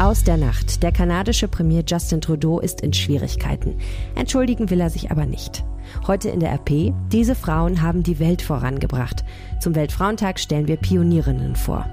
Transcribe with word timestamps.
Aus 0.00 0.24
der 0.24 0.38
Nacht. 0.38 0.82
Der 0.82 0.92
kanadische 0.92 1.46
Premier 1.46 1.82
Justin 1.86 2.22
Trudeau 2.22 2.58
ist 2.58 2.80
in 2.80 2.94
Schwierigkeiten. 2.94 3.76
Entschuldigen 4.14 4.70
will 4.70 4.80
er 4.80 4.88
sich 4.88 5.10
aber 5.10 5.26
nicht. 5.26 5.62
Heute 6.06 6.30
in 6.30 6.40
der 6.40 6.52
RP, 6.54 6.94
diese 7.12 7.34
Frauen 7.34 7.82
haben 7.82 8.02
die 8.02 8.18
Welt 8.18 8.40
vorangebracht. 8.40 9.26
Zum 9.60 9.74
Weltfrauentag 9.74 10.40
stellen 10.40 10.68
wir 10.68 10.78
Pionierinnen 10.78 11.54
vor. 11.54 11.84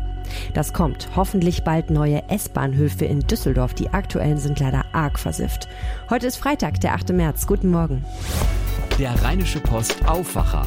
Das 0.54 0.72
kommt. 0.72 1.10
Hoffentlich 1.18 1.66
bald 1.66 1.90
neue 1.90 2.30
S-Bahnhöfe 2.30 3.04
in 3.04 3.20
Düsseldorf. 3.20 3.74
Die 3.74 3.90
aktuellen 3.90 4.38
sind 4.38 4.58
leider 4.62 4.86
arg 4.94 5.20
versifft. 5.20 5.68
Heute 6.10 6.28
ist 6.28 6.38
Freitag, 6.38 6.80
der 6.80 6.94
8. 6.94 7.10
März. 7.10 7.46
Guten 7.46 7.72
Morgen. 7.72 8.06
Der 8.98 9.22
Rheinische 9.22 9.60
Post 9.60 10.08
Aufwacher. 10.08 10.66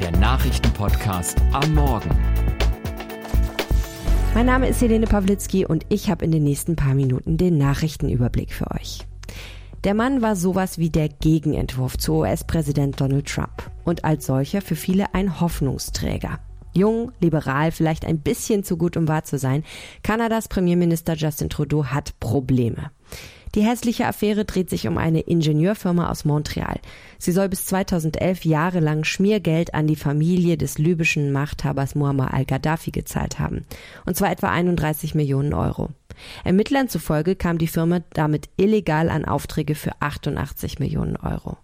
Der 0.00 0.10
Nachrichtenpodcast 0.18 1.40
am 1.52 1.74
Morgen. 1.74 2.10
Mein 4.36 4.44
Name 4.44 4.68
ist 4.68 4.82
Helene 4.82 5.06
Pawlitzki 5.06 5.64
und 5.64 5.86
ich 5.88 6.10
habe 6.10 6.22
in 6.22 6.30
den 6.30 6.44
nächsten 6.44 6.76
paar 6.76 6.94
Minuten 6.94 7.38
den 7.38 7.56
Nachrichtenüberblick 7.56 8.52
für 8.52 8.70
euch. 8.70 8.98
Der 9.84 9.94
Mann 9.94 10.20
war 10.20 10.36
sowas 10.36 10.76
wie 10.76 10.90
der 10.90 11.08
Gegenentwurf 11.08 11.96
zu 11.96 12.16
US-Präsident 12.16 13.00
Donald 13.00 13.26
Trump 13.26 13.70
und 13.84 14.04
als 14.04 14.26
solcher 14.26 14.60
für 14.60 14.76
viele 14.76 15.14
ein 15.14 15.40
Hoffnungsträger. 15.40 16.38
Jung, 16.74 17.12
liberal, 17.18 17.72
vielleicht 17.72 18.04
ein 18.04 18.20
bisschen 18.20 18.62
zu 18.62 18.76
gut, 18.76 18.98
um 18.98 19.08
wahr 19.08 19.24
zu 19.24 19.38
sein, 19.38 19.64
Kanadas 20.02 20.48
Premierminister 20.48 21.14
Justin 21.14 21.48
Trudeau 21.48 21.86
hat 21.86 22.20
Probleme. 22.20 22.90
Die 23.56 23.62
hässliche 23.62 24.06
Affäre 24.06 24.44
dreht 24.44 24.68
sich 24.68 24.86
um 24.86 24.98
eine 24.98 25.20
Ingenieurfirma 25.20 26.10
aus 26.10 26.26
Montreal. 26.26 26.78
Sie 27.18 27.32
soll 27.32 27.48
bis 27.48 27.64
2011 27.64 28.44
jahrelang 28.44 29.02
Schmiergeld 29.04 29.72
an 29.72 29.86
die 29.86 29.96
Familie 29.96 30.58
des 30.58 30.76
libyschen 30.76 31.32
Machthabers 31.32 31.94
Muammar 31.94 32.34
al-Gaddafi 32.34 32.90
gezahlt 32.90 33.38
haben. 33.38 33.64
Und 34.04 34.14
zwar 34.14 34.30
etwa 34.30 34.50
31 34.50 35.14
Millionen 35.14 35.54
Euro. 35.54 35.88
Ermittlern 36.44 36.90
zufolge 36.90 37.34
kam 37.34 37.56
die 37.56 37.66
Firma 37.66 38.00
damit 38.10 38.50
illegal 38.58 39.08
an 39.08 39.24
Aufträge 39.24 39.74
für 39.74 39.92
88 40.00 40.78
Millionen 40.78 41.16
Euro. 41.16 41.56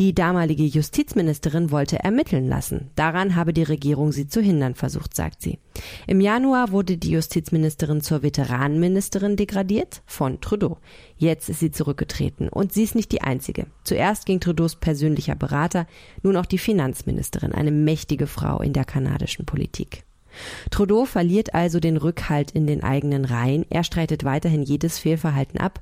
Die 0.00 0.14
damalige 0.14 0.64
Justizministerin 0.64 1.70
wollte 1.70 1.98
ermitteln 1.98 2.48
lassen. 2.48 2.88
Daran 2.94 3.36
habe 3.36 3.52
die 3.52 3.64
Regierung 3.64 4.12
sie 4.12 4.26
zu 4.26 4.40
hindern 4.40 4.74
versucht, 4.74 5.14
sagt 5.14 5.42
sie. 5.42 5.58
Im 6.06 6.22
Januar 6.22 6.72
wurde 6.72 6.96
die 6.96 7.10
Justizministerin 7.10 8.00
zur 8.00 8.22
Veteranenministerin 8.22 9.36
degradiert 9.36 10.00
von 10.06 10.40
Trudeau. 10.40 10.78
Jetzt 11.18 11.50
ist 11.50 11.60
sie 11.60 11.70
zurückgetreten 11.70 12.48
und 12.48 12.72
sie 12.72 12.84
ist 12.84 12.94
nicht 12.94 13.12
die 13.12 13.20
einzige. 13.20 13.66
Zuerst 13.84 14.24
ging 14.24 14.40
Trudeaus 14.40 14.74
persönlicher 14.74 15.34
Berater, 15.34 15.86
nun 16.22 16.38
auch 16.38 16.46
die 16.46 16.56
Finanzministerin, 16.56 17.52
eine 17.52 17.70
mächtige 17.70 18.26
Frau 18.26 18.62
in 18.62 18.72
der 18.72 18.86
kanadischen 18.86 19.44
Politik. 19.44 20.04
Trudeau 20.70 21.04
verliert 21.04 21.54
also 21.54 21.80
den 21.80 21.96
Rückhalt 21.96 22.50
in 22.50 22.66
den 22.66 22.82
eigenen 22.82 23.24
Reihen. 23.24 23.64
Er 23.70 23.84
streitet 23.84 24.24
weiterhin 24.24 24.62
jedes 24.62 24.98
Fehlverhalten 24.98 25.60
ab. 25.60 25.80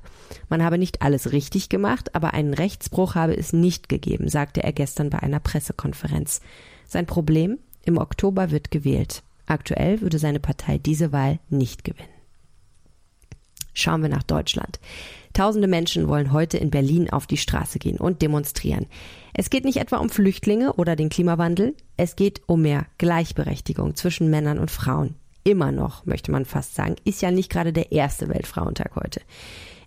Man 0.49 0.63
habe 0.63 0.77
nicht 0.77 1.01
alles 1.01 1.31
richtig 1.31 1.69
gemacht, 1.69 2.15
aber 2.15 2.33
einen 2.33 2.53
Rechtsbruch 2.53 3.15
habe 3.15 3.35
es 3.35 3.53
nicht 3.53 3.89
gegeben, 3.89 4.29
sagte 4.29 4.63
er 4.63 4.73
gestern 4.73 5.09
bei 5.09 5.19
einer 5.19 5.39
Pressekonferenz. 5.39 6.41
Sein 6.87 7.05
Problem? 7.05 7.59
Im 7.85 7.97
Oktober 7.97 8.51
wird 8.51 8.71
gewählt. 8.71 9.23
Aktuell 9.45 10.01
würde 10.01 10.19
seine 10.19 10.39
Partei 10.39 10.77
diese 10.77 11.11
Wahl 11.11 11.39
nicht 11.49 11.83
gewinnen. 11.83 12.09
Schauen 13.73 14.01
wir 14.01 14.09
nach 14.09 14.23
Deutschland. 14.23 14.79
Tausende 15.39 15.69
Menschen 15.69 16.09
wollen 16.09 16.33
heute 16.33 16.57
in 16.57 16.69
Berlin 16.69 17.09
auf 17.09 17.25
die 17.25 17.37
Straße 17.37 17.79
gehen 17.79 17.95
und 17.95 18.21
demonstrieren. 18.21 18.87
Es 19.33 19.49
geht 19.49 19.63
nicht 19.63 19.77
etwa 19.77 19.95
um 19.95 20.09
Flüchtlinge 20.09 20.73
oder 20.73 20.97
den 20.97 21.07
Klimawandel, 21.07 21.75
es 21.95 22.17
geht 22.17 22.41
um 22.47 22.63
mehr 22.63 22.87
Gleichberechtigung 22.97 23.95
zwischen 23.95 24.29
Männern 24.29 24.59
und 24.59 24.69
Frauen. 24.69 25.15
Immer 25.45 25.71
noch, 25.71 26.05
möchte 26.05 26.33
man 26.33 26.43
fast 26.43 26.75
sagen, 26.75 26.97
ist 27.05 27.21
ja 27.21 27.31
nicht 27.31 27.49
gerade 27.49 27.71
der 27.71 27.93
erste 27.93 28.27
Weltfrauentag 28.27 28.97
heute. 28.97 29.21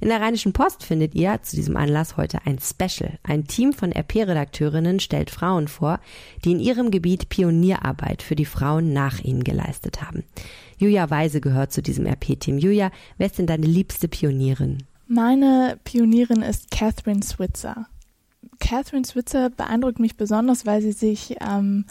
In 0.00 0.09
der 0.09 0.22
Rheinischen 0.22 0.55
Post 0.55 0.84
findet 0.84 1.14
ihr 1.14 1.39
zu 1.42 1.55
diesem 1.55 1.77
Anlass 1.77 2.16
heute 2.16 2.39
ein 2.47 2.59
Special. 2.59 3.19
Ein 3.22 3.47
Team 3.47 3.75
von 3.75 3.93
RP-Redakteurinnen 3.93 5.00
stellt 5.00 5.28
Frauen 5.28 5.69
vor, 5.69 6.00
die 6.47 6.53
in 6.53 6.60
ihrem 6.60 6.91
Gebiet 6.91 7.28
Pionierarbeit 7.28 8.22
für 8.22 8.37
die 8.37 8.47
Frauen 8.47 8.94
nach 8.94 9.21
ihnen 9.21 9.44
geleistet 9.44 10.00
haben. 10.00 10.25
Julia 10.78 11.10
Weise 11.10 11.43
gehört 11.43 11.72
zu 11.72 11.82
diesem 11.82 12.06
RP-Team. 12.06 12.56
Julia, 12.56 12.91
wer 13.19 13.26
ist 13.26 13.38
denn 13.38 13.47
deine 13.47 13.66
liebste 13.66 14.09
Pionierin? 14.09 14.78
Meine 15.15 15.78
Pionierin 15.84 16.41
ist 16.41 16.71
Catherine 16.71 17.23
Switzer. 17.23 17.87
Catherine 18.61 19.05
Switzer 19.05 19.50
beeindruckt 19.50 19.99
mich 19.99 20.17
besonders, 20.17 20.65
weil 20.65 20.81
sie 20.81 20.93
sich 20.93 21.37
ähm, 21.47 21.84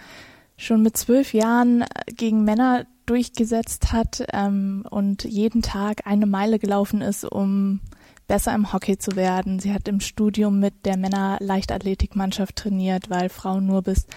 schon 0.57 0.81
mit 0.81 0.97
zwölf 0.97 1.31
Jahren 1.35 1.85
gegen 2.07 2.43
Männer 2.45 2.87
durchgesetzt 3.05 3.93
hat 3.93 4.25
ähm, 4.33 4.87
und 4.89 5.23
jeden 5.23 5.61
Tag 5.61 6.07
eine 6.07 6.25
Meile 6.25 6.57
gelaufen 6.57 7.01
ist, 7.01 7.23
um 7.23 7.81
besser 8.25 8.55
im 8.55 8.73
Hockey 8.73 8.97
zu 8.97 9.15
werden. 9.15 9.59
Sie 9.59 9.71
hat 9.71 9.87
im 9.87 9.99
Studium 9.99 10.59
mit 10.59 10.83
der 10.83 10.97
Männer-Leichtathletikmannschaft 10.97 12.55
trainiert, 12.55 13.11
weil 13.11 13.29
Frauen 13.29 13.67
nur 13.67 13.83
bis 13.83 14.07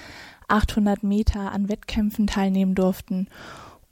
800 0.49 1.03
Meter 1.03 1.53
an 1.53 1.69
Wettkämpfen 1.69 2.27
teilnehmen 2.27 2.75
durften 2.75 3.29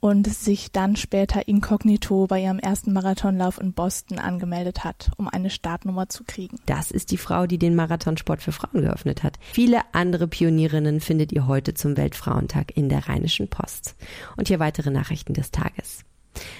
und 0.03 0.27
sich 0.27 0.73
dann 0.73 0.97
später 0.97 1.47
inkognito 1.47 2.27
bei 2.27 2.41
ihrem 2.41 2.59
ersten 2.59 2.91
Marathonlauf 2.91 3.57
in 3.57 3.71
Boston 3.71 4.19
angemeldet 4.19 4.83
hat, 4.83 5.11
um 5.15 5.29
eine 5.29 5.49
Startnummer 5.49 6.09
zu 6.09 6.25
kriegen. 6.25 6.59
Das 6.65 6.91
ist 6.91 7.11
die 7.11 7.17
Frau, 7.17 7.47
die 7.47 7.57
den 7.57 7.73
Marathonsport 7.73 8.41
für 8.41 8.51
Frauen 8.51 8.81
geöffnet 8.81 9.23
hat. 9.23 9.39
Viele 9.53 9.79
andere 9.93 10.27
Pionierinnen 10.27 10.99
findet 10.99 11.31
ihr 11.31 11.47
heute 11.47 11.73
zum 11.73 11.95
Weltfrauentag 11.95 12.75
in 12.75 12.89
der 12.89 13.07
Rheinischen 13.07 13.47
Post. 13.47 13.95
Und 14.35 14.49
hier 14.49 14.59
weitere 14.59 14.91
Nachrichten 14.91 15.35
des 15.35 15.51
Tages. 15.51 16.03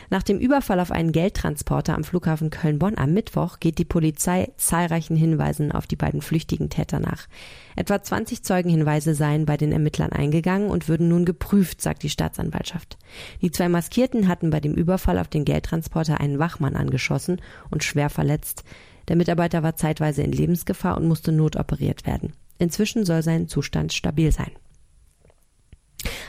Nach 0.09 0.23
dem 0.23 0.39
Überfall 0.39 0.79
auf 0.79 0.91
einen 0.91 1.11
Geldtransporter 1.11 1.95
am 1.95 2.03
Flughafen 2.03 2.49
Köln-Bonn 2.49 2.97
am 2.97 3.13
Mittwoch 3.13 3.59
geht 3.59 3.77
die 3.77 3.85
Polizei 3.85 4.51
zahlreichen 4.57 5.15
Hinweisen 5.15 5.71
auf 5.71 5.87
die 5.87 5.95
beiden 5.95 6.21
flüchtigen 6.21 6.69
Täter 6.69 6.99
nach. 6.99 7.27
Etwa 7.75 8.01
20 8.01 8.43
Zeugenhinweise 8.43 9.15
seien 9.15 9.45
bei 9.45 9.57
den 9.57 9.71
Ermittlern 9.71 10.11
eingegangen 10.11 10.69
und 10.69 10.87
würden 10.87 11.07
nun 11.07 11.25
geprüft, 11.25 11.81
sagt 11.81 12.03
die 12.03 12.09
Staatsanwaltschaft. 12.09 12.97
Die 13.41 13.51
zwei 13.51 13.69
Maskierten 13.69 14.27
hatten 14.27 14.49
bei 14.49 14.59
dem 14.59 14.73
Überfall 14.73 15.17
auf 15.17 15.27
den 15.27 15.45
Geldtransporter 15.45 16.19
einen 16.19 16.39
Wachmann 16.39 16.75
angeschossen 16.75 17.41
und 17.69 17.83
schwer 17.83 18.09
verletzt. 18.09 18.63
Der 19.07 19.15
Mitarbeiter 19.15 19.63
war 19.63 19.75
zeitweise 19.75 20.23
in 20.23 20.31
Lebensgefahr 20.31 20.97
und 20.97 21.07
musste 21.07 21.31
notoperiert 21.31 22.05
werden. 22.05 22.33
Inzwischen 22.59 23.05
soll 23.05 23.23
sein 23.23 23.47
Zustand 23.47 23.93
stabil 23.93 24.31
sein. 24.31 24.51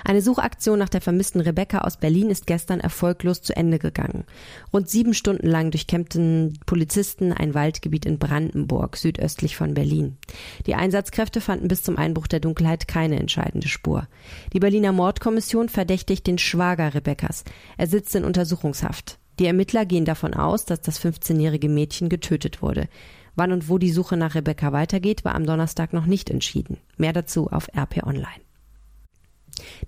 Eine 0.07 0.21
Suchaktion 0.21 0.79
nach 0.79 0.91
der 0.91 1.01
vermissten 1.01 1.41
Rebecca 1.41 1.79
aus 1.79 1.97
Berlin 1.97 2.29
ist 2.29 2.47
gestern 2.47 2.79
erfolglos 2.79 3.41
zu 3.41 3.57
Ende 3.57 3.79
gegangen. 3.79 4.25
Rund 4.71 4.91
sieben 4.91 5.15
Stunden 5.15 5.47
lang 5.47 5.71
durchkämmten 5.71 6.59
Polizisten 6.67 7.33
ein 7.33 7.55
Waldgebiet 7.55 8.05
in 8.05 8.19
Brandenburg, 8.19 8.99
südöstlich 8.99 9.57
von 9.57 9.73
Berlin. 9.73 10.19
Die 10.67 10.75
Einsatzkräfte 10.75 11.41
fanden 11.41 11.69
bis 11.69 11.83
zum 11.83 11.97
Einbruch 11.97 12.27
der 12.27 12.41
Dunkelheit 12.41 12.87
keine 12.87 13.19
entscheidende 13.19 13.69
Spur. 13.69 14.07
Die 14.53 14.61
Berliner 14.61 14.93
Mordkommission 14.93 15.71
verdächtigt 15.71 16.27
den 16.27 16.37
Schwager 16.37 16.93
Rebeccas. 16.93 17.45
Er 17.79 17.87
sitzt 17.87 18.15
in 18.15 18.25
Untersuchungshaft. 18.25 19.19
Die 19.39 19.47
Ermittler 19.47 19.87
gehen 19.87 20.05
davon 20.05 20.35
aus, 20.35 20.67
dass 20.67 20.83
das 20.83 21.01
15-jährige 21.01 21.71
Mädchen 21.71 22.11
getötet 22.11 22.61
wurde. 22.61 22.89
Wann 23.37 23.53
und 23.53 23.71
wo 23.71 23.79
die 23.79 23.91
Suche 23.91 24.19
nach 24.19 24.35
Rebecca 24.35 24.73
weitergeht, 24.73 25.25
war 25.25 25.35
am 25.35 25.47
Donnerstag 25.47 25.95
noch 25.95 26.07
nicht 26.07 26.29
entschieden. 26.29 26.77
Mehr 26.99 27.15
dazu 27.15 27.51
auf 27.51 27.69
RP 27.75 28.05
Online. 28.05 28.44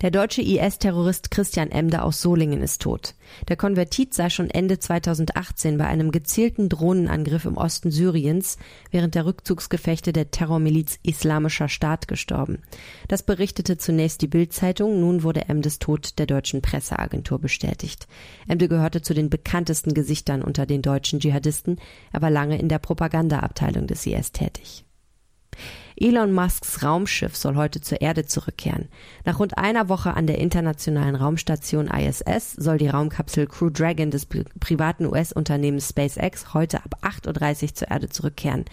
Der 0.02 0.10
deutsche 0.10 0.42
IS-Terrorist 0.42 1.30
Christian 1.30 1.70
Emder 1.70 2.04
aus 2.04 2.20
Solingen 2.20 2.60
ist 2.60 2.82
tot. 2.82 3.14
Der 3.48 3.56
Konvertit 3.56 4.12
sei 4.12 4.28
schon 4.28 4.50
Ende 4.50 4.78
2018 4.78 5.78
bei 5.78 5.86
einem 5.86 6.10
gezielten 6.10 6.68
Drohnenangriff 6.68 7.46
im 7.46 7.56
Osten 7.56 7.90
Syriens 7.90 8.58
während 8.90 9.14
der 9.14 9.24
Rückzugsgefechte 9.24 10.12
der 10.12 10.30
Terrormiliz 10.30 10.98
Islamischer 11.02 11.70
Staat 11.70 12.08
gestorben. 12.08 12.58
Das 13.08 13.22
berichtete 13.22 13.78
zunächst 13.78 14.20
die 14.20 14.28
Bild-Zeitung, 14.28 15.00
nun 15.00 15.22
wurde 15.22 15.48
Emdes 15.48 15.78
Tod 15.78 16.18
der 16.18 16.26
deutschen 16.26 16.60
Presseagentur 16.60 17.38
bestätigt. 17.38 18.06
Emde 18.46 18.68
gehörte 18.68 19.00
zu 19.00 19.14
den 19.14 19.30
bekanntesten 19.30 19.94
Gesichtern 19.94 20.42
unter 20.42 20.66
den 20.66 20.82
deutschen 20.82 21.20
Dschihadisten. 21.20 21.80
Er 22.12 22.20
war 22.20 22.30
lange 22.30 22.58
in 22.58 22.68
der 22.68 22.78
Propagandaabteilung 22.78 23.86
des 23.86 24.06
IS 24.06 24.32
tätig. 24.32 24.84
Elon 25.98 26.32
Musks 26.32 26.82
Raumschiff 26.82 27.36
soll 27.36 27.56
heute 27.56 27.80
zur 27.80 28.00
Erde 28.00 28.26
zurückkehren. 28.26 28.88
Nach 29.24 29.38
rund 29.38 29.56
einer 29.56 29.88
Woche 29.88 30.14
an 30.14 30.26
der 30.26 30.38
internationalen 30.38 31.14
Raumstation 31.14 31.88
ISS 31.88 32.52
soll 32.52 32.78
die 32.78 32.88
Raumkapsel 32.88 33.46
Crew 33.46 33.70
Dragon 33.70 34.10
des 34.10 34.26
privaten 34.26 35.06
US-Unternehmens 35.06 35.88
SpaceX 35.88 36.52
heute 36.52 36.84
ab 36.84 36.96
8.30 37.02 37.62
Uhr 37.62 37.74
zur 37.74 37.90
Erde 37.90 38.08
zurückkehren. 38.10 38.66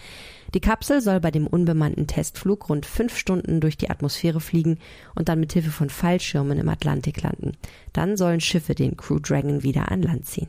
Die 0.52 0.60
Kapsel 0.60 1.00
soll 1.00 1.18
bei 1.18 1.30
dem 1.30 1.46
unbemannten 1.46 2.06
Testflug 2.06 2.68
rund 2.68 2.86
fünf 2.86 3.16
Stunden 3.16 3.60
durch 3.60 3.76
die 3.76 3.90
Atmosphäre 3.90 4.40
fliegen 4.40 4.78
und 5.14 5.28
dann 5.28 5.40
mit 5.40 5.52
Hilfe 5.52 5.70
von 5.70 5.90
Fallschirmen 5.90 6.58
im 6.58 6.68
Atlantik 6.68 7.22
landen. 7.22 7.52
Dann 7.92 8.16
sollen 8.16 8.40
Schiffe 8.40 8.74
den 8.74 8.96
Crew 8.96 9.18
Dragon 9.18 9.62
wieder 9.62 9.90
an 9.90 10.02
Land 10.02 10.26
ziehen. 10.26 10.48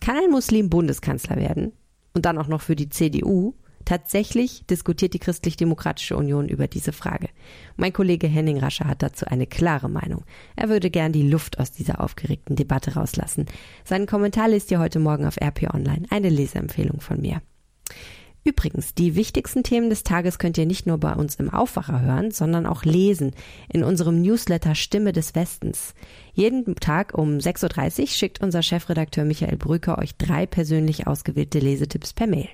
Kann 0.00 0.16
ein 0.16 0.30
Muslim 0.30 0.70
Bundeskanzler 0.70 1.36
werden? 1.36 1.72
Und 2.14 2.24
dann 2.24 2.38
auch 2.38 2.48
noch 2.48 2.62
für 2.62 2.74
die 2.74 2.88
CDU? 2.88 3.54
Tatsächlich 3.88 4.66
diskutiert 4.66 5.14
die 5.14 5.18
Christlich-Demokratische 5.18 6.14
Union 6.14 6.46
über 6.46 6.66
diese 6.66 6.92
Frage. 6.92 7.30
Mein 7.78 7.94
Kollege 7.94 8.26
Henning 8.26 8.58
Rascher 8.58 8.86
hat 8.86 9.02
dazu 9.02 9.24
eine 9.24 9.46
klare 9.46 9.88
Meinung. 9.88 10.26
Er 10.56 10.68
würde 10.68 10.90
gern 10.90 11.10
die 11.10 11.26
Luft 11.26 11.58
aus 11.58 11.72
dieser 11.72 12.02
aufgeregten 12.02 12.54
Debatte 12.54 12.96
rauslassen. 12.96 13.46
Seinen 13.84 14.04
Kommentar 14.04 14.50
liest 14.50 14.70
ihr 14.70 14.78
heute 14.78 14.98
Morgen 14.98 15.24
auf 15.24 15.40
RP 15.40 15.72
Online. 15.72 16.02
Eine 16.10 16.28
Leseempfehlung 16.28 17.00
von 17.00 17.22
mir. 17.22 17.40
Übrigens, 18.48 18.94
die 18.94 19.14
wichtigsten 19.14 19.62
Themen 19.62 19.90
des 19.90 20.04
Tages 20.04 20.38
könnt 20.38 20.56
ihr 20.56 20.64
nicht 20.64 20.86
nur 20.86 20.96
bei 20.96 21.12
uns 21.12 21.34
im 21.34 21.50
Aufwacher 21.50 22.00
hören, 22.00 22.30
sondern 22.30 22.64
auch 22.64 22.82
lesen 22.82 23.32
in 23.70 23.84
unserem 23.84 24.22
Newsletter 24.22 24.74
Stimme 24.74 25.12
des 25.12 25.34
Westens. 25.34 25.92
Jeden 26.32 26.74
Tag 26.76 27.12
um 27.12 27.36
6.30 27.36 28.00
Uhr 28.00 28.06
schickt 28.06 28.40
unser 28.40 28.62
Chefredakteur 28.62 29.26
Michael 29.26 29.58
Brücker 29.58 29.98
euch 29.98 30.16
drei 30.16 30.46
persönlich 30.46 31.06
ausgewählte 31.06 31.58
Lesetipps 31.58 32.14
per 32.14 32.26
Mail. 32.26 32.48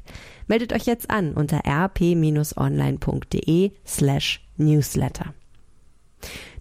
Meldet 0.48 0.72
euch 0.72 0.86
jetzt 0.86 1.10
an 1.10 1.34
unter 1.34 1.60
rp-online.de 1.64 2.10
slash 3.86 4.44
newsletter. 4.56 5.32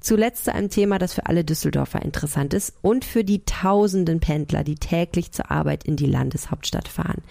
Zuletzt 0.04 0.44
zu 0.44 0.54
einem 0.54 0.70
Thema, 0.70 1.00
das 1.00 1.14
für 1.14 1.28
alle 1.28 1.46
Düsseldorfer 1.46 2.02
interessant 2.02 2.54
ist 2.54 2.74
und 2.82 3.06
für 3.06 3.24
die 3.24 3.46
tausenden 3.46 4.20
Pendler, 4.20 4.66
die 4.66 4.76
täglich 4.76 5.32
zur 5.32 5.50
Arbeit 5.50 5.86
in 5.86 5.96
die 5.96 6.08
Landeshauptstadt 6.08 6.90
fahren. 6.90 7.22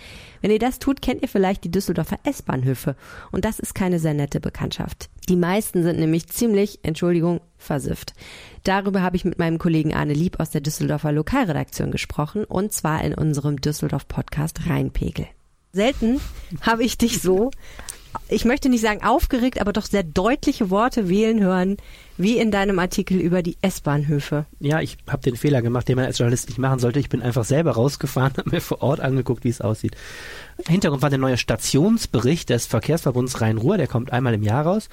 Wenn 0.40 0.50
ihr 0.50 0.58
das 0.58 0.78
tut, 0.78 1.02
kennt 1.02 1.20
ihr 1.20 1.28
vielleicht 1.28 1.64
die 1.64 1.70
Düsseldorfer 1.70 2.18
S-Bahnhöfe. 2.24 2.96
Und 3.30 3.44
das 3.44 3.58
ist 3.58 3.74
keine 3.74 3.98
sehr 3.98 4.14
nette 4.14 4.40
Bekanntschaft. 4.40 5.10
Die 5.28 5.36
meisten 5.36 5.82
sind 5.82 5.98
nämlich 5.98 6.28
ziemlich, 6.28 6.78
Entschuldigung, 6.82 7.42
versifft. 7.58 8.14
Darüber 8.64 9.02
habe 9.02 9.16
ich 9.16 9.26
mit 9.26 9.38
meinem 9.38 9.58
Kollegen 9.58 9.92
Arne 9.92 10.14
Lieb 10.14 10.40
aus 10.40 10.48
der 10.48 10.62
Düsseldorfer 10.62 11.12
Lokalredaktion 11.12 11.90
gesprochen 11.90 12.44
und 12.44 12.72
zwar 12.72 13.04
in 13.04 13.12
unserem 13.12 13.60
Düsseldorf-Podcast 13.60 14.66
Rheinpegel. 14.66 15.26
Selten 15.72 16.22
habe 16.62 16.84
ich 16.84 16.96
dich 16.96 17.20
so 17.20 17.50
ich 18.28 18.44
möchte 18.44 18.68
nicht 18.68 18.82
sagen 18.82 19.02
aufgeregt, 19.02 19.60
aber 19.60 19.72
doch 19.72 19.86
sehr 19.86 20.02
deutliche 20.02 20.70
Worte 20.70 21.08
wählen 21.08 21.40
hören, 21.40 21.76
wie 22.22 22.38
in 22.38 22.50
deinem 22.50 22.78
Artikel 22.78 23.18
über 23.18 23.42
die 23.42 23.56
S-Bahnhöfe. 23.62 24.46
Ja, 24.60 24.80
ich 24.80 24.96
habe 25.08 25.22
den 25.22 25.36
Fehler 25.36 25.62
gemacht, 25.62 25.88
den 25.88 25.96
man 25.96 26.06
als 26.06 26.18
Journalist 26.18 26.48
nicht 26.48 26.58
machen 26.58 26.78
sollte. 26.78 27.00
Ich 27.00 27.08
bin 27.08 27.22
einfach 27.22 27.44
selber 27.44 27.72
rausgefahren, 27.72 28.32
habe 28.36 28.50
mir 28.50 28.60
vor 28.60 28.82
Ort 28.82 29.00
angeguckt, 29.00 29.44
wie 29.44 29.48
es 29.48 29.60
aussieht. 29.60 29.96
Hintergrund 30.66 31.02
war 31.02 31.10
der 31.10 31.18
neue 31.18 31.38
Stationsbericht 31.38 32.48
des 32.50 32.66
Verkehrsverbunds 32.66 33.40
Rhein-Ruhr, 33.40 33.76
der 33.76 33.88
kommt 33.88 34.12
einmal 34.12 34.34
im 34.34 34.42
Jahr 34.42 34.64
raus. 34.64 34.88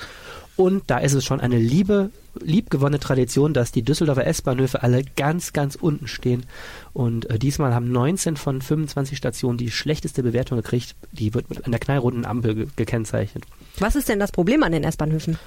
Und 0.60 0.84
da 0.88 0.98
ist 0.98 1.14
es 1.14 1.24
schon 1.24 1.40
eine 1.40 1.58
liebe, 1.58 2.10
liebgewonnene 2.42 3.00
Tradition, 3.00 3.54
dass 3.54 3.72
die 3.72 3.82
Düsseldorfer 3.82 4.28
S-Bahnhöfe 4.28 4.84
alle 4.84 5.04
ganz, 5.16 5.54
ganz 5.54 5.76
unten 5.76 6.10
stehen. 6.10 6.46
Und 6.92 7.30
äh, 7.30 7.40
diesmal 7.40 7.74
haben 7.74 7.90
19 7.90 8.36
von 8.36 8.62
25 8.62 9.18
Stationen 9.18 9.58
die 9.58 9.72
schlechteste 9.72 10.22
Bewertung 10.22 10.58
gekriegt. 10.58 10.96
Die 11.14 11.34
wird 11.34 11.50
mit 11.50 11.66
einer 11.66 11.80
knallroten 11.80 12.26
Ampel 12.26 12.56
ge 12.56 12.68
gekennzeichnet. 12.76 13.46
Was 13.78 13.96
ist 13.96 14.10
denn 14.10 14.20
das 14.20 14.34
Problem 14.34 14.64
an 14.64 14.74
den 14.74 14.84
S-Bahnhöfen? 14.84 15.38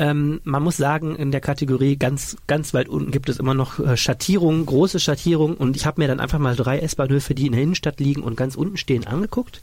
Ähm, 0.00 0.40
man 0.44 0.62
muss 0.62 0.78
sagen, 0.78 1.14
in 1.14 1.30
der 1.30 1.42
Kategorie 1.42 1.96
ganz, 1.96 2.38
ganz 2.46 2.72
weit 2.72 2.88
unten 2.88 3.10
gibt 3.10 3.28
es 3.28 3.38
immer 3.38 3.52
noch 3.52 3.78
äh, 3.78 3.98
Schattierungen, 3.98 4.64
große 4.64 4.98
Schattierungen. 4.98 5.58
Und 5.58 5.76
ich 5.76 5.84
habe 5.84 6.00
mir 6.00 6.08
dann 6.08 6.20
einfach 6.20 6.38
mal 6.38 6.56
drei 6.56 6.78
S-Bahnhöfe, 6.78 7.34
die 7.34 7.46
in 7.46 7.52
der 7.52 7.60
Innenstadt 7.60 8.00
liegen 8.00 8.22
und 8.22 8.34
ganz 8.34 8.54
unten 8.54 8.78
stehen, 8.78 9.06
angeguckt. 9.06 9.60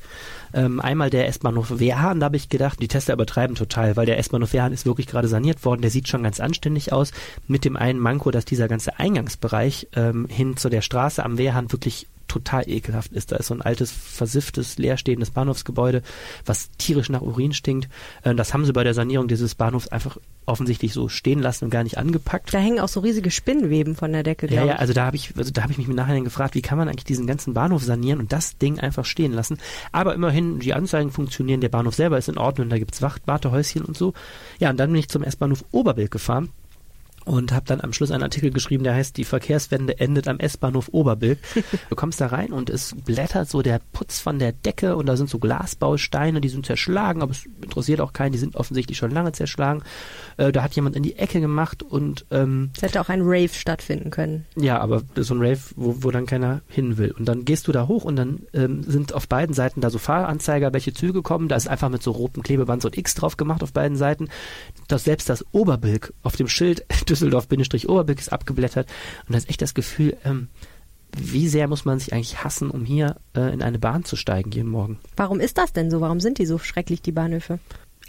Ähm, 0.54 0.80
einmal 0.80 1.10
der 1.10 1.28
S-Bahnhof 1.28 1.80
Wehrhahn, 1.80 2.20
da 2.20 2.28
habe 2.28 2.38
ich 2.38 2.50
gedacht, 2.50 2.80
die 2.80 2.88
Tester 2.88 3.14
übertreiben 3.14 3.56
total, 3.56 3.96
weil 3.96 4.06
der 4.06 4.20
S-Bahnhof 4.20 4.54
Wehrhahn 4.54 4.74
ist 4.74 4.86
wirklich 4.86 5.08
gerade 5.08 5.28
saniert 5.28 5.66
worden. 5.66 5.82
Der 5.82 5.90
sieht 5.90 6.08
schon 6.08 6.22
ganz 6.22 6.40
anständig 6.40 6.94
aus. 6.94 7.14
Mit 7.48 7.66
dem 7.66 7.76
einen 7.76 8.00
Manko, 8.00 8.30
dass 8.30 8.46
dieser 8.46 8.68
ganze 8.68 9.00
Eingangsbereich 9.00 9.88
ähm, 9.96 10.28
hin 10.30 10.56
zu 10.56 10.70
der 10.70 10.84
Straße 10.84 11.26
am 11.26 11.40
Wehrhahn 11.40 11.72
wirklich 11.72 12.06
total 12.28 12.70
ekelhaft 12.70 13.12
ist. 13.12 13.32
Da 13.32 13.38
ist 13.38 13.48
so 13.48 13.54
ein 13.54 13.62
altes, 13.62 13.92
versifftes, 13.92 14.78
leerstehendes 14.78 15.32
Bahnhofsgebäude, 15.32 16.02
was 16.46 16.70
tierisch 16.78 17.10
nach 17.10 17.22
Urin 17.22 17.54
stinkt. 17.54 17.90
Äh, 18.24 18.36
das 18.36 18.54
haben 18.54 18.66
sie 18.66 18.74
bei 18.74 18.84
der 18.84 18.94
Sanierung 18.94 19.28
dieses 19.28 19.56
Bahnhofs 19.56 19.88
einfach 19.88 20.18
offensichtlich 20.46 20.94
so 20.94 21.10
stehen 21.10 21.40
lassen 21.40 21.66
und 21.66 21.72
gar 21.72 21.84
nicht 21.84 21.98
angepackt. 21.98 22.54
Da 22.54 22.60
hängen 22.60 22.80
auch 22.80 22.88
so 22.88 23.02
riesige 23.02 23.32
Spinnenweben 23.32 23.96
von 23.96 24.12
der 24.14 24.24
Decke. 24.24 24.48
Ja, 24.48 24.66
ja, 24.66 24.76
also 24.76 24.94
da 24.94 25.06
habe 25.06 25.18
ich, 25.18 25.34
also 25.38 25.52
da 25.52 25.64
habe 25.64 25.72
ich 25.72 25.78
mich 25.78 25.88
im 25.88 25.96
Nachhinein 25.96 26.24
gefragt, 26.24 26.56
wie 26.56 26.62
kann 26.62 26.78
man 26.78 26.88
eigentlich 26.88 27.06
diesen 27.06 27.28
ganzen 27.28 27.54
Bahnhof 27.54 27.84
sanieren 27.84 28.20
und 28.20 28.32
das 28.32 28.58
Ding 28.58 28.80
einfach 28.80 29.06
stehen 29.06 29.34
lassen. 29.34 29.58
Aber 29.92 30.16
immerhin, 30.16 30.60
die 30.60 30.74
Anzeigen 30.74 31.12
funktionieren, 31.12 31.62
der 31.62 31.70
Bahnhof 31.70 31.96
selber 31.96 32.18
ist 32.18 32.30
in 32.30 32.38
Ordnung, 32.38 32.70
da 32.70 32.78
gibt's 32.78 33.02
Wacht, 33.02 33.28
Wartehäuschen 33.28 33.84
und 33.84 33.98
so. 33.98 34.14
Ja, 34.60 34.70
und 34.70 34.78
dann 34.78 34.92
bin 34.92 35.00
ich 35.00 35.10
zum 35.10 35.24
S-Bahnhof 35.24 35.66
Oberbild 35.72 36.12
gefahren 36.12 36.50
und 37.28 37.52
habe 37.52 37.66
dann 37.66 37.82
am 37.82 37.94
Schluss 37.94 38.12
einen 38.12 38.24
Artikel 38.24 38.52
geschrieben, 38.52 38.84
der 38.84 38.96
heißt 38.96 39.18
Die 39.18 39.24
Verkehrswende 39.24 40.00
endet 40.00 40.28
am 40.28 40.40
S-Bahnhof 40.40 40.90
Oberbilk. 40.92 41.40
Du 41.90 41.96
kommst 41.96 42.22
da 42.22 42.28
rein 42.28 42.54
und 42.54 42.70
es 42.70 42.96
blättert 42.96 43.50
so 43.50 43.62
der 43.62 43.82
Putz 43.92 44.20
von 44.20 44.40
der 44.40 44.54
Decke 44.54 44.96
und 44.96 45.06
da 45.06 45.18
sind 45.18 45.30
so 45.30 45.40
Glasbausteine, 45.40 46.42
die 46.42 46.50
sind 46.50 46.66
zerschlagen, 46.66 47.22
aber 47.22 47.32
es 47.32 47.46
interessiert 47.62 48.02
auch 48.02 48.14
keinen, 48.14 48.32
die 48.32 48.38
sind 48.38 48.56
offensichtlich 48.56 48.98
schon 48.98 49.12
lange 49.12 49.34
zerschlagen. 49.34 49.84
Äh, 50.38 50.52
da 50.52 50.64
hat 50.64 50.76
jemand 50.76 50.96
in 50.96 51.04
die 51.04 51.18
Ecke 51.18 51.42
gemacht 51.42 51.84
und 51.84 52.26
ähm, 52.32 52.72
es 52.76 52.82
hätte 52.82 53.02
auch 53.02 53.10
ein 53.10 53.22
Rave 53.22 53.50
stattfinden 53.50 54.10
können. 54.10 54.46
Ja, 54.56 54.80
aber 54.80 55.04
so 55.16 55.34
ein 55.34 55.42
Rave, 55.42 55.60
wo, 55.76 55.98
wo 56.00 56.12
dann 56.12 56.26
keiner 56.26 56.62
hin 56.68 56.98
will. 56.98 57.12
Und 57.12 57.26
dann 57.26 57.46
gehst 57.46 57.68
du 57.68 57.72
da 57.72 57.88
hoch 57.88 58.06
und 58.06 58.16
dann 58.16 58.40
ähm, 58.54 58.84
sind 58.84 59.14
auf 59.14 59.28
beiden 59.28 59.54
Seiten 59.54 59.82
da 59.82 59.90
so 59.90 59.98
Fahranzeiger, 59.98 60.74
welche 60.74 60.94
Züge 60.94 61.22
kommen. 61.22 61.48
Da 61.48 61.56
ist 61.56 61.68
einfach 61.68 61.90
mit 61.90 62.04
so 62.04 62.12
rotem 62.12 62.44
Klebeband 62.44 62.82
so 62.82 62.90
ein 62.90 62.98
X 62.98 63.16
drauf 63.16 63.38
gemacht 63.38 63.64
auf 63.64 63.74
beiden 63.74 63.98
Seiten. 63.98 64.30
Dass 64.88 65.04
selbst 65.04 65.30
das 65.30 65.46
Oberbilk 65.52 66.14
auf 66.24 66.36
dem 66.36 66.48
Schild 66.48 66.86
Düsseldorf-Oberbilk 67.20 68.20
ist 68.20 68.32
abgeblättert 68.32 68.88
und 69.28 69.34
da 69.34 69.38
ist 69.38 69.50
echt 69.50 69.62
das 69.62 69.74
Gefühl, 69.74 70.18
ähm, 70.24 70.48
wie 71.16 71.48
sehr 71.48 71.68
muss 71.68 71.86
man 71.86 72.00
sich 72.00 72.14
eigentlich 72.14 72.44
hassen, 72.44 72.70
um 72.70 72.86
hier 72.86 73.16
äh, 73.36 73.54
in 73.54 73.62
eine 73.62 73.80
Bahn 73.80 74.04
zu 74.04 74.16
steigen 74.16 74.52
jeden 74.52 74.70
Morgen? 74.70 75.00
Warum 75.16 75.40
ist 75.40 75.58
das 75.58 75.74
denn 75.74 75.90
so? 75.90 76.02
Warum 76.02 76.20
sind 76.20 76.38
die 76.38 76.46
so 76.46 76.58
schrecklich, 76.60 77.02
die 77.02 77.12
Bahnhöfe? 77.12 77.60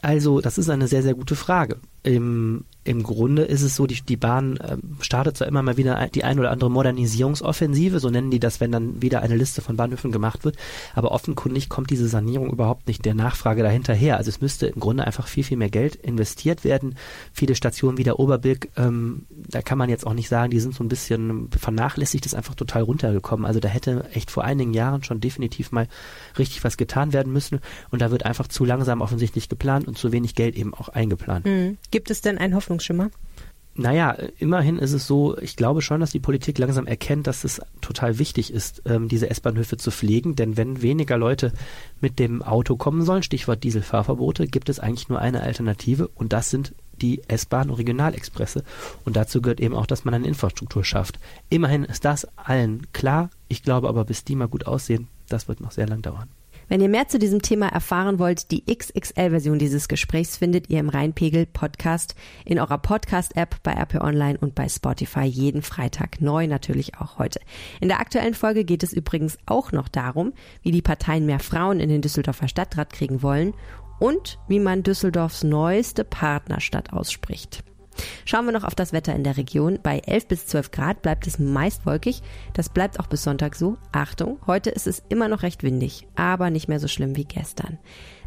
Also, 0.02 0.40
das 0.40 0.58
ist 0.58 0.70
eine 0.70 0.88
sehr, 0.88 1.02
sehr 1.02 1.14
gute 1.14 1.36
Frage. 1.36 1.78
Im 2.02 2.64
im 2.88 3.02
Grunde 3.02 3.42
ist 3.42 3.60
es 3.60 3.76
so, 3.76 3.86
die, 3.86 4.00
die 4.00 4.16
Bahn 4.16 4.56
äh, 4.56 4.78
startet 5.00 5.36
zwar 5.36 5.46
immer 5.46 5.60
mal 5.60 5.76
wieder 5.76 6.08
die 6.08 6.24
ein 6.24 6.38
oder 6.38 6.50
andere 6.50 6.70
Modernisierungsoffensive, 6.70 8.00
so 8.00 8.08
nennen 8.08 8.30
die 8.30 8.40
das, 8.40 8.62
wenn 8.62 8.72
dann 8.72 9.02
wieder 9.02 9.20
eine 9.20 9.36
Liste 9.36 9.60
von 9.60 9.76
Bahnhöfen 9.76 10.10
gemacht 10.10 10.46
wird, 10.46 10.56
aber 10.94 11.12
offenkundig 11.12 11.68
kommt 11.68 11.90
diese 11.90 12.08
Sanierung 12.08 12.50
überhaupt 12.50 12.88
nicht 12.88 13.04
der 13.04 13.12
Nachfrage 13.12 13.62
dahinter 13.62 13.92
her. 13.92 14.16
Also 14.16 14.30
es 14.30 14.40
müsste 14.40 14.68
im 14.68 14.80
Grunde 14.80 15.06
einfach 15.06 15.26
viel, 15.26 15.44
viel 15.44 15.58
mehr 15.58 15.68
Geld 15.68 15.96
investiert 15.96 16.64
werden. 16.64 16.94
Viele 17.30 17.54
Stationen 17.54 17.98
wie 17.98 18.04
der 18.04 18.18
Oberbilk, 18.18 18.70
ähm, 18.78 19.26
da 19.48 19.62
kann 19.62 19.78
man 19.78 19.90
jetzt 19.90 20.06
auch 20.06 20.14
nicht 20.14 20.28
sagen, 20.28 20.50
die 20.50 20.60
sind 20.60 20.74
so 20.74 20.84
ein 20.84 20.88
bisschen 20.88 21.50
vernachlässigt, 21.50 22.26
ist 22.26 22.34
einfach 22.34 22.54
total 22.54 22.82
runtergekommen. 22.82 23.46
Also 23.46 23.60
da 23.60 23.68
hätte 23.68 24.04
echt 24.12 24.30
vor 24.30 24.44
einigen 24.44 24.74
Jahren 24.74 25.02
schon 25.02 25.20
definitiv 25.20 25.72
mal 25.72 25.88
richtig 26.38 26.64
was 26.64 26.76
getan 26.76 27.12
werden 27.12 27.32
müssen 27.32 27.60
und 27.90 28.00
da 28.02 28.10
wird 28.10 28.24
einfach 28.24 28.48
zu 28.48 28.64
langsam 28.64 29.00
offensichtlich 29.00 29.48
geplant 29.48 29.88
und 29.88 29.98
zu 29.98 30.12
wenig 30.12 30.34
Geld 30.34 30.56
eben 30.56 30.74
auch 30.74 30.88
eingeplant. 30.88 31.46
Mhm. 31.46 31.78
Gibt 31.90 32.10
es 32.10 32.20
denn 32.20 32.38
ein 32.38 32.54
Hoffnungs 32.54 32.68
Hoffnungsschimmer? 32.68 33.10
Naja, 33.74 34.16
immerhin 34.38 34.78
ist 34.78 34.92
es 34.92 35.06
so, 35.06 35.38
ich 35.38 35.54
glaube 35.54 35.82
schon, 35.82 36.00
dass 36.00 36.10
die 36.10 36.18
Politik 36.18 36.58
langsam 36.58 36.88
erkennt, 36.88 37.28
dass 37.28 37.44
es 37.44 37.60
total 37.80 38.18
wichtig 38.18 38.52
ist, 38.52 38.82
ähm, 38.86 39.06
diese 39.06 39.30
S-Bahnhöfe 39.30 39.76
zu 39.76 39.92
pflegen, 39.92 40.34
denn 40.34 40.56
wenn 40.56 40.82
weniger 40.82 41.16
Leute 41.16 41.52
mit 42.00 42.18
dem 42.18 42.42
Auto 42.42 42.76
kommen 42.76 43.02
sollen, 43.02 43.22
Stichwort 43.22 43.62
Dieselfahrverbote, 43.62 44.48
gibt 44.48 44.68
es 44.68 44.80
eigentlich 44.80 45.08
nur 45.08 45.20
eine 45.20 45.42
Alternative 45.42 46.08
und 46.08 46.32
das 46.32 46.50
sind 46.50 46.74
die 46.98 47.22
S-Bahn 47.28 47.70
und 47.70 47.76
Regionalexpresse. 47.76 48.64
Und 49.04 49.16
dazu 49.16 49.40
gehört 49.40 49.60
eben 49.60 49.74
auch, 49.74 49.86
dass 49.86 50.04
man 50.04 50.14
eine 50.14 50.26
Infrastruktur 50.26 50.84
schafft. 50.84 51.18
Immerhin 51.48 51.84
ist 51.84 52.04
das 52.04 52.26
allen 52.36 52.86
klar. 52.92 53.30
Ich 53.48 53.62
glaube 53.62 53.88
aber, 53.88 54.04
bis 54.04 54.24
die 54.24 54.36
mal 54.36 54.48
gut 54.48 54.66
aussehen, 54.66 55.08
das 55.28 55.48
wird 55.48 55.60
noch 55.60 55.72
sehr 55.72 55.86
lang 55.86 56.02
dauern. 56.02 56.28
Wenn 56.70 56.82
ihr 56.82 56.90
mehr 56.90 57.08
zu 57.08 57.18
diesem 57.18 57.40
Thema 57.40 57.68
erfahren 57.68 58.18
wollt, 58.18 58.50
die 58.50 58.66
XXL-Version 58.66 59.58
dieses 59.58 59.88
Gesprächs 59.88 60.36
findet 60.36 60.68
ihr 60.68 60.80
im 60.80 60.90
Rheinpegel 60.90 61.46
Podcast 61.46 62.14
in 62.44 62.60
eurer 62.60 62.76
Podcast-App 62.76 63.62
bei 63.62 63.72
RP 63.72 64.02
Online 64.02 64.36
und 64.36 64.54
bei 64.54 64.68
Spotify 64.68 65.24
jeden 65.24 65.62
Freitag 65.62 66.20
neu, 66.20 66.46
natürlich 66.46 66.96
auch 66.98 67.18
heute. 67.18 67.40
In 67.80 67.88
der 67.88 68.00
aktuellen 68.00 68.34
Folge 68.34 68.66
geht 68.66 68.82
es 68.82 68.92
übrigens 68.92 69.38
auch 69.46 69.72
noch 69.72 69.88
darum, 69.88 70.34
wie 70.60 70.70
die 70.70 70.82
Parteien 70.82 71.24
mehr 71.24 71.40
Frauen 71.40 71.80
in 71.80 71.88
den 71.88 72.02
Düsseldorfer 72.02 72.48
Stadtrat 72.48 72.92
kriegen 72.92 73.22
wollen 73.22 73.54
und 73.98 74.38
wie 74.48 74.60
man 74.60 74.82
Düsseldorfs 74.82 75.44
neueste 75.44 76.04
Partnerstadt 76.04 76.92
ausspricht. 76.92 77.64
Schauen 78.24 78.46
wir 78.46 78.52
noch 78.52 78.64
auf 78.64 78.74
das 78.74 78.92
Wetter 78.92 79.14
in 79.14 79.24
der 79.24 79.36
Region. 79.36 79.78
Bei 79.82 79.98
11 79.98 80.28
bis 80.28 80.46
12 80.46 80.70
Grad 80.70 81.02
bleibt 81.02 81.26
es 81.26 81.38
meist 81.38 81.84
wolkig. 81.86 82.22
Das 82.52 82.68
bleibt 82.68 83.00
auch 83.00 83.06
bis 83.06 83.22
Sonntag 83.22 83.54
so. 83.54 83.76
Achtung, 83.92 84.38
heute 84.46 84.70
ist 84.70 84.86
es 84.86 85.02
immer 85.08 85.28
noch 85.28 85.42
recht 85.42 85.62
windig, 85.62 86.06
aber 86.14 86.50
nicht 86.50 86.68
mehr 86.68 86.80
so 86.80 86.88
schlimm 86.88 87.16
wie 87.16 87.24
gestern. 87.24 87.78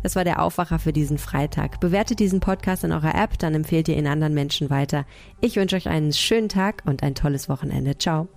Das 0.03 0.15
war 0.15 0.23
der 0.23 0.41
Aufwacher 0.41 0.79
für 0.79 0.93
diesen 0.93 1.19
Freitag. 1.19 1.79
Bewertet 1.79 2.19
diesen 2.19 2.39
Podcast 2.39 2.83
in 2.83 2.91
eurer 2.91 3.15
App, 3.15 3.37
dann 3.37 3.53
empfehlt 3.53 3.87
ihr 3.87 3.97
ihn 3.97 4.07
anderen 4.07 4.33
Menschen 4.33 4.69
weiter. 4.69 5.05
Ich 5.41 5.55
wünsche 5.55 5.75
euch 5.75 5.87
einen 5.87 6.13
schönen 6.13 6.49
Tag 6.49 6.83
und 6.85 7.03
ein 7.03 7.15
tolles 7.15 7.49
Wochenende. 7.49 7.97
Ciao. 7.97 8.27